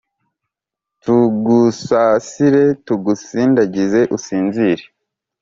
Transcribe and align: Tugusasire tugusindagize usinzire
Tugusasire 1.03 2.63
tugusindagize 2.85 3.99
usinzire 4.17 4.83